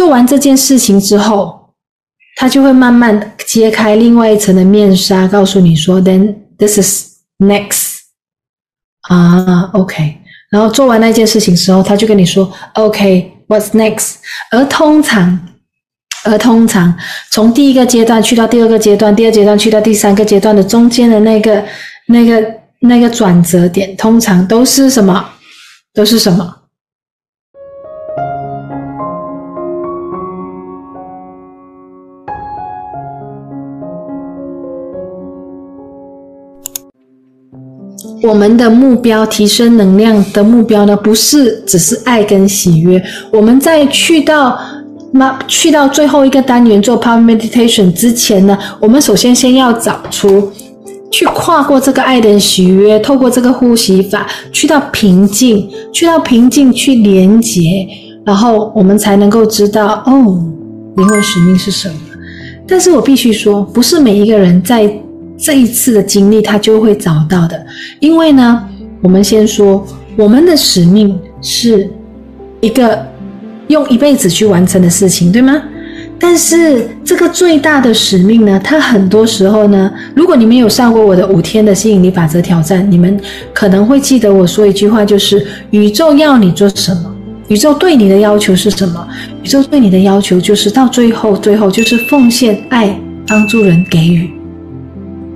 [0.00, 1.74] 做完这件事情之后，
[2.36, 7.96] 他就会慢慢揭开另外一层的面纱，告诉你说：“Then this is next。”
[9.10, 10.16] 啊，OK。
[10.50, 14.14] 然后做完那件事情之后，他就跟你说：“OK，what's next？”
[14.52, 15.38] 而通常，
[16.24, 16.96] 而通常
[17.30, 21.62] 从第一个阶段去到第二个阶段，第二阶段去到第三个阶段的中间的那个、
[22.06, 25.22] 那个、那个转折点，通常都是什么？
[25.92, 26.56] 都是什么？
[38.22, 43.02] 我们的目标，提升能量的目标呢，不是只是爱跟喜悦。
[43.32, 44.58] 我们在去到
[45.12, 50.52] 那去到最后一个单元做 Power Meditation 之前呢，我们首先先要找出
[51.10, 57.88] 去跨过这个爱的喜悦，透过这个呼吸法去到平静，去到平静去连接，
[58.26, 60.44] 然后我们才能够知道哦，
[60.96, 61.94] 灵魂使命是什么。
[62.68, 64.92] 但是我必须说，不是每一个人在。
[65.42, 67.64] 这一次的经历，他就会找到的。
[67.98, 68.62] 因为呢，
[69.00, 71.88] 我们先说，我们的使命是
[72.60, 73.06] 一个
[73.68, 75.62] 用一辈子去完成的事情，对吗？
[76.18, 83.18] 但是这个最大的使命呢，它很多时候呢，如果你们有上过我的五天的吸引力法则挑战，你们
[83.54, 87.10] 可能会记得我说一句话，就是宇宙要你做什么？
[87.48, 89.08] 宇宙对你的要求是什么？
[89.42, 92.94] 宇宙对你的要求就是到最后，最后就是奉献爱，
[93.26, 94.39] 帮助人，给予。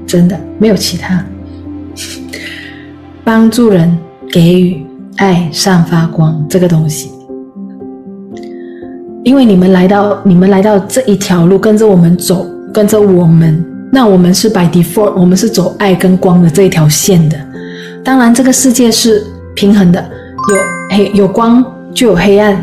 [0.07, 1.25] 真的没有其他，
[3.25, 3.97] 帮助人、
[4.31, 7.11] 给予爱、散发光这个东西，
[9.25, 17.39] 因为你们来到，你们来到这一条路，跟着我们走，跟着我们，那我们是 by default，我们是走爱跟光的这一条线的。
[18.05, 19.25] 当然，这个世界是
[19.55, 20.01] 平衡的，
[20.51, 22.63] 有黑有光就有黑暗，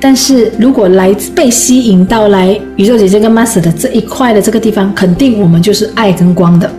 [0.00, 6.70] 但是如果来被吸引到来宇宙姐姐跟 Master 的这一块的这个地方，肯定我们就是爱跟光的。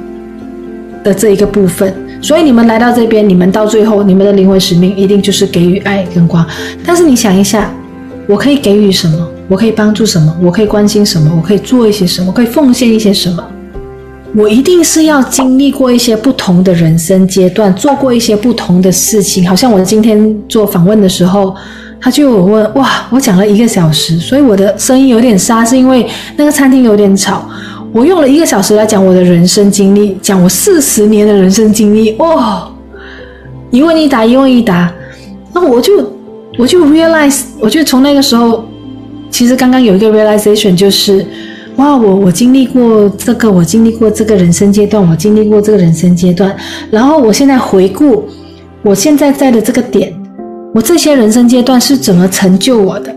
[1.02, 6.46] 的这一个部分，所以你们来到这边，你们到最后，你们的灵魂使命一定就是给予爱跟光。
[6.86, 7.74] 但是你想一下，
[8.28, 9.26] 我可以给予什么？
[9.48, 10.36] 我可以帮助什么？
[10.42, 11.32] 我可以关心什么？
[11.34, 12.28] 我可以做一些什么？
[12.28, 13.42] 我可以奉献一些什么？
[14.36, 19.48] 我一定是要经历过一些不同的人生阶段，做过一些不同的事情。
[19.48, 21.56] 好像我今天做访问的时候，
[22.02, 27.48] 他就问：哇，我讲了一个小时，所以我的声音有点沙，是因为那个餐厅有点吵。
[27.92, 32.72] 我用了一个小时来讲我的人生经历，讲我四十年的人生经历，哇、哦！
[33.72, 34.94] 一问一答，一问一答，
[35.54, 36.14] 那我就
[36.58, 38.64] 我就 realize，我就从那个时候，
[39.32, 41.26] 其实刚刚有一个 realization，就是
[41.78, 46.56] 哇，我我经历过这个，我经历过这个人生阶段，我经历过这个人生阶段，
[46.92, 48.28] 然后我现在回顾
[48.84, 50.14] 我现在在的这个点，
[50.72, 53.16] 我这些人生阶段是怎么成就我的？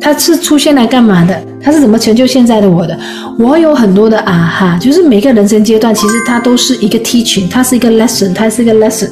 [0.00, 1.40] 它是出现来干嘛的？
[1.62, 2.98] 它是怎么成就现在的我的？
[3.38, 9.08] 我有很多的啊哈，就是每个人生阶段，其实它都是一个 teaching，它是一个 lesson，它是一个 lesson，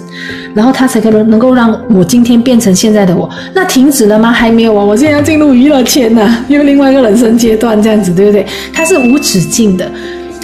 [0.55, 3.31] 然后它才可能能够让我今天变成现在的我。
[3.55, 4.33] 那停止了吗？
[4.33, 8.45] 还没有啊，我现在要进入娱乐圈呢，因为另外一个人生阶段这样子，对不对？
[8.73, 9.89] 它是无止境的。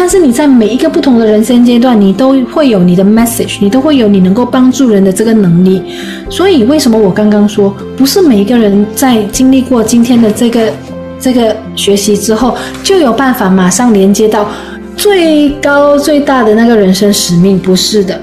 [0.05, 5.81] 但是你在每一个不同的人生阶段，你都会有你的 message，你都会有你能够帮助人的这个能力。
[6.29, 10.71] 所以为什么我刚刚说，不是每一个人在经历过今天的这个
[11.19, 14.47] 这个学习之后，就有办法马上连接到
[14.95, 17.59] 最高最大的那个人生使命？
[17.59, 18.21] 不是的。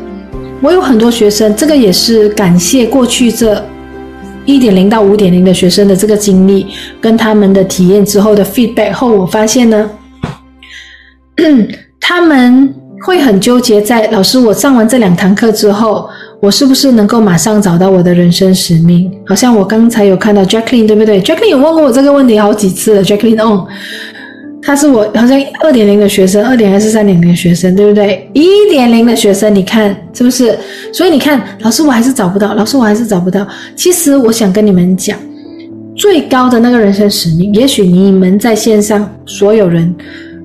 [0.62, 3.60] 我有很多学生，这个也是感谢过去这
[4.46, 6.68] 一点零到五点零的学生的这个经历
[7.00, 9.90] 跟他们的体验之后的 feedback 后，我发现呢。
[12.00, 12.74] 他们
[13.06, 16.08] 会很纠结在老师，我上完这两堂课之后，
[16.42, 19.12] 我是不是能够马上找到我的人生使命？
[19.26, 23.04] 好像我刚才有看到 Jacqueline，对不对？Jacqueline 有问过我这个问题好几次了。
[23.04, 23.66] Jacqueline on，
[24.62, 28.30] 他是我好像二点零的学生，二点还是三点零的学生，对不对？
[28.34, 30.56] 一点零的学生，你看是不是？
[30.94, 33.48] 所以你看，老师我还是找不到，老师我还是找不到。
[33.76, 35.18] 其实我想跟你们讲，
[35.96, 39.96] 最高的那个人生使命，也许你们在线上所有人。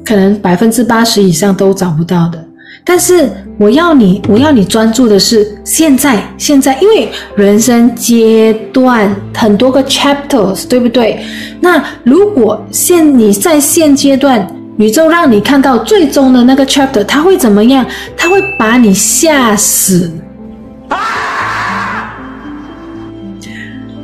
[0.06, 2.43] 可能百分之八十以上都找不到的，
[2.85, 11.20] 但是我要你，我要你专注的是现在，现在，因为人生阶段很多个 chapters，对不对？
[11.61, 17.85] 那如果现你在现阶段，宇宙让你看到最终的那个 chapter，它会怎么样？
[18.17, 20.12] 它会把你吓死。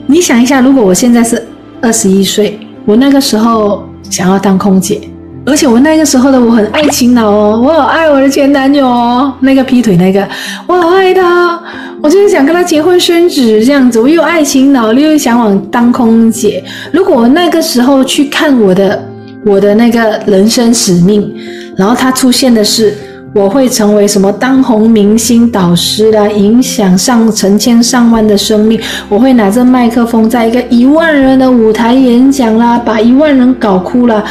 [0.06, 1.46] 你想一下，如果我现在是
[1.80, 5.00] 二十一岁，我那个时候想要当空姐。
[5.44, 10.26] 而且我那个时候的我很爱情脑哦，我好爱我的前男友哦，那个劈腿那个，
[10.68, 11.60] 我好爱他，
[12.00, 16.62] 我就是想跟他结婚生子这样子，我又爱情脑，又想往当空姐。
[16.92, 19.04] 如果我那个时候去看我的
[19.44, 21.34] 我的那个人生使命，
[21.76, 22.94] 然后他出现的是
[23.34, 34.22] 我会成为什么当红明星导师啦，影响上成千上万的生命，我会拿着麦克风在一个一万人的舞台演讲啦，把一万人搞哭啦。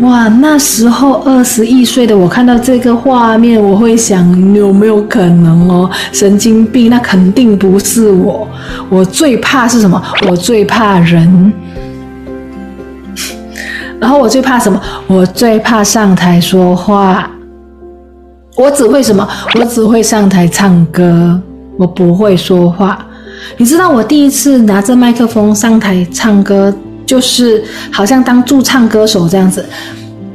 [0.00, 5.90] 哇，那时候二十一岁的我看到这个画面，我会想有没有可能哦？
[6.12, 8.46] 神经病，那肯定不是我。
[8.88, 10.00] 我最怕是什么？
[10.30, 11.52] 我最怕人。
[14.00, 14.80] 然后我最怕什么？
[15.08, 17.28] 我最怕上台说话。
[18.56, 19.28] 我只会什么？
[19.56, 21.40] 我只会上台唱歌，
[21.76, 23.04] 我不会说话。
[23.56, 26.72] 你知道我第一次拿着麦克风上台唱歌？
[27.08, 29.64] 就是好像当驻唱歌手这样子，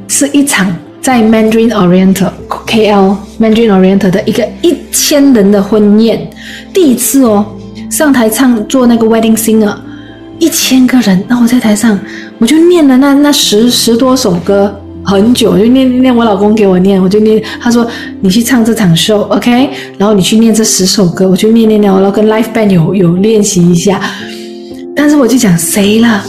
[0.08, 2.32] 是一场在 Mandarin Oriental
[2.66, 6.28] KL Mandarin Oriental 的一个一千人的婚宴，
[6.74, 7.46] 第一次哦，
[7.92, 9.76] 上台唱做那个 Wedding Singer，
[10.40, 12.00] 一千个人，那我在台上
[12.40, 17.88] 我就念了那那十十多首歌，很久就念念，我老公给我念，我就念，他说
[18.22, 19.70] 你去唱这场 show，OK，
[20.00, 24.02] 然后你去念这十首歌，我就念念念，然后跟 Live Band 有有练习一下，
[24.96, 26.24] 但是我就讲谁了？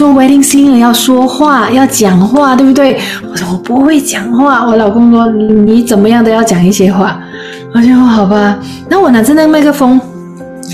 [0.00, 2.98] 做 wedding singer 要说话，要讲话，对不对？
[3.30, 4.66] 我说我不会讲话。
[4.66, 7.20] 我老公说你怎么样都要讲一些话。
[7.74, 8.58] 我就说好吧。
[8.88, 10.00] 那我拿着那个麦克风，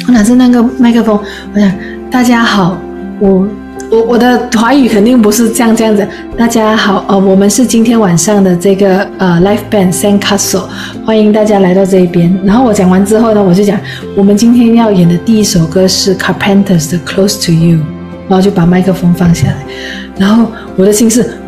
[0.07, 1.19] 我拿着那个麦克风，
[1.53, 1.69] 我想
[2.09, 2.79] 大家好，
[3.19, 3.45] 我
[3.91, 6.07] 我我的华语肯定不是这样这样子。
[6.39, 10.67] 大家好，呃，我们是今天晚上的这个呃 live band Sandcastle，
[11.05, 12.33] 欢迎大家来到这边。
[12.45, 13.77] 然后我讲完之后呢，我就讲
[14.17, 17.96] 我们今天要演的第一首歌是 Carpenters 的 Close to You。
[18.29, 19.57] 然后就把麦克风放下来，
[20.19, 21.39] 然后我的心是，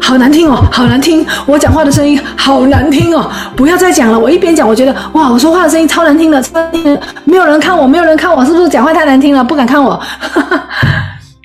[0.00, 1.26] 好难听哦，好难听！
[1.46, 4.18] 我讲话的声音好难听哦，不要再讲了。
[4.18, 10.00] 我一边讲，我觉得哇，我说话的声音超难听的，超难听的，没有人看我，没有人看我，是不是讲话太难听了，不敢看我？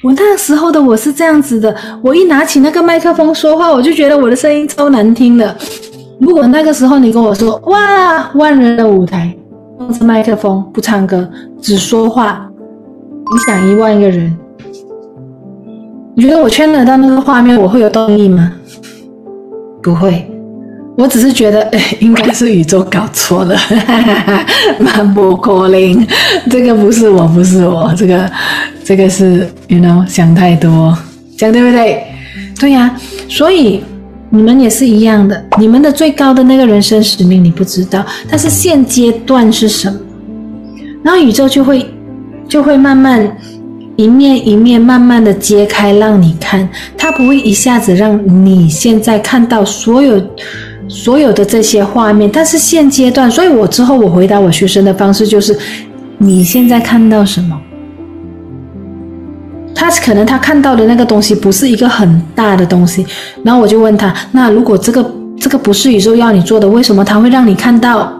[0.03, 5.55] 我那时候的我是这样子的，我一拿起那个麦克风说话，我就觉得我的声音超难听的。
[6.19, 9.33] 如果那个时候你跟我说，哇，万人的舞台。
[9.79, 11.25] 放着麦克风不唱歌，
[11.61, 12.45] 只说话，
[13.31, 14.37] 影响一万个人。
[16.13, 18.51] 你觉得我圈得到那个画面，我会有动力吗？
[19.81, 20.29] 不会，
[20.97, 23.55] 我只是觉得，哎， 应该是宇宙搞错了，
[24.79, 26.07] 蛮不可能，
[26.51, 28.29] 这个不是我，不是我，这个，
[28.83, 30.93] 这个是，you know，想太多，
[31.37, 32.03] 讲对不对？
[32.59, 32.93] 对呀，
[33.29, 33.81] 所以。
[34.31, 39.99] 你们也是一样的，你们的最高的那个人生使命你不知道，但是现阶段是什么？
[41.03, 41.85] 然后宇宙就会
[42.47, 43.37] 就会慢慢
[43.95, 46.67] 一面一面慢慢的揭开，让你看，
[46.97, 50.21] 它不会一下子让你现在看到所有
[50.87, 55.57] 所有的这些画面，但是现阶段，所以我之后我回答我学生的方式就是，
[56.17, 57.59] 你现在看到什么？
[59.79, 63.05] 他可能他看到的那个东西不是一个很大的东西，
[63.45, 68.11] 然后我就问他：那如果这个这个不是宇宙要你做的，为什么他会让你看到，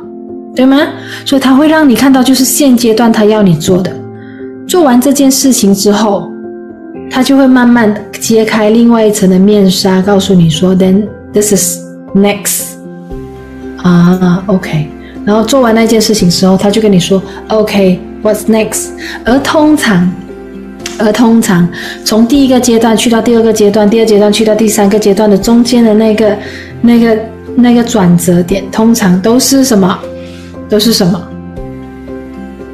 [0.56, 0.78] 对吗？
[1.26, 3.92] 所以他会让你看到，就是现阶段他要你做的。
[4.70, 6.32] 做完这件事情之后，
[7.12, 11.80] 他就会慢慢揭开另外一层的面纱，告诉你说：Then this is
[12.16, 12.68] next
[13.84, 14.90] 啊，OK。
[15.26, 18.92] 然后做完那件事情之后，他就跟你说：OK，what's next？
[19.26, 20.10] 而通常。
[21.00, 21.68] 而通常
[22.04, 26.38] 从第一个阶段去到第二个阶段，第二阶段去到第三个阶段的中间的那个、
[26.82, 27.18] 那个、
[27.56, 29.98] 那个转折点，通常都是什么？
[30.70, 31.28] 都是什么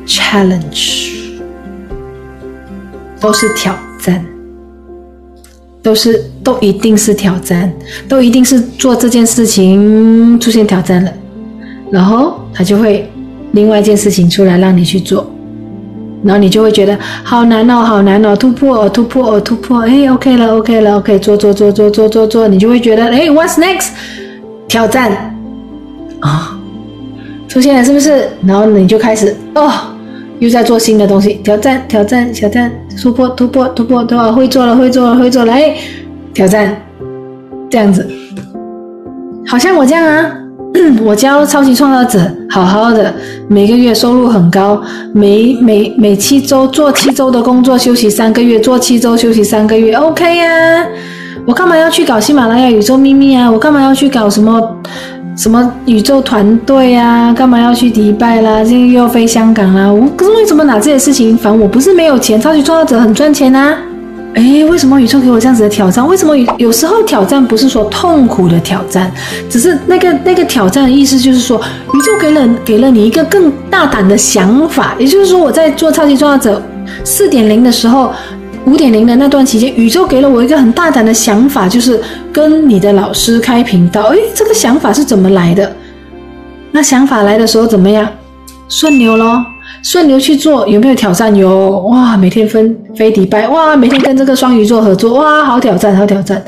[0.06, 1.12] ？Challenge，
[3.20, 4.26] 都是挑战，
[5.82, 7.72] 都是都一定是挑战，
[8.10, 11.14] 都一定是做这件事情出现挑战了，
[11.92, 13.10] 然后他就会
[13.54, 15.32] 另外一件事情出来让你去做。
[16.26, 23.90] 然后你就会觉得好难哦，好难哦，突破哦，突破哦，突破，哎，OK 了，OK 了，OK，做做做做做做做，你就会觉得，哎，What's next？
[24.68, 25.12] 挑战
[26.20, 26.58] 啊，哦，
[27.48, 28.28] 出现了是不是？
[28.44, 29.72] 然后你就开始哦，
[30.40, 34.32] 又在做新的东西，挑战，挑战，挑战，突破，突破，突破，对吧？
[34.32, 35.76] 会做了，会做了，会做了，哎，
[36.34, 36.76] 挑战，
[37.70, 38.10] 这样子，
[39.46, 40.45] 好像我这样啊。
[41.04, 43.14] 我教超级创造者，好好的，
[43.48, 44.82] 每个月收入很高，
[45.14, 50.86] 每每每七周做七周的工作，休息三个月，做七周休息三个月，OK 呀、
[51.46, 53.50] 我干嘛要去搞喜马拉雅宇宙秘密啊？
[53.50, 54.62] 我干嘛要去搞什么
[55.38, 57.34] 什么宇宙团队啊？
[57.34, 58.64] 干嘛要去迪拜啦？
[58.64, 59.92] 现在又要飞香港啦？
[59.92, 61.68] 我可是为什么拿这些事情烦我？
[61.68, 63.78] 不是没有钱，超级创造者很赚钱啊。
[64.36, 66.06] 哎，为什么宇宙给我这样子的挑战？
[66.06, 69.10] 为什么有时候挑战不是说痛苦的挑战，
[69.50, 71.58] 只是那个那个挑战的意思就是说，
[71.94, 74.94] 宇宙给了给了你一个更大胆的想法。
[75.00, 76.62] 也就是说，我在做超级创造者
[77.06, 78.12] 四点零的时候，
[78.66, 81.98] 五点零的那段期间，宇宙给了我一个很大胆的想法，就是
[82.34, 84.02] 跟你的老师开频道。
[84.14, 85.74] 哎，这个想法是怎么来的？
[86.74, 88.06] 那想法来的时候怎么样？
[88.68, 89.46] 顺流咯。
[89.84, 91.36] 顺流去做，有没有挑战？
[91.36, 96.44] 有哇，每天分飞迪拜哇，每天跟这个双鱼座合作哇，好挑战，好挑战。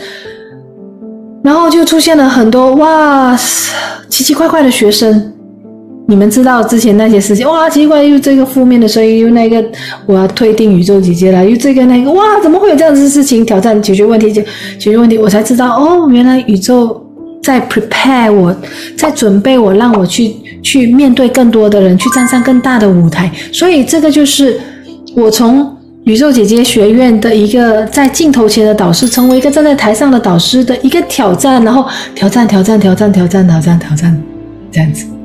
[1.43, 3.37] 然后就出现了很多哇
[4.09, 5.33] 奇奇怪怪的学生，
[6.07, 9.63] 你们知道之前那些事情哇，奇怪又这个负面的声音，又那个
[10.05, 13.45] 我要退订宇宙姐姐了，又这个那个哇，怎么会有这样子的事情？
[13.45, 14.41] 挑战解决问题，解
[14.77, 17.06] 解决问题，我才知道哦，原来宇宙。
[17.47, 18.53] 在 prepare 我，
[18.97, 23.31] 在准备我，让我去去面对更多的人，去站上更大的舞台。
[23.53, 24.59] 所以这个就是
[25.15, 25.65] 我从
[26.03, 34.23] 宇宙姐姐学院的一个在镜头前的导师，成为一个站在台上的导师的一个挑战，然后挑战，挑战，挑战，挑战，挑战，挑战，
[34.69, 35.16] 这样子。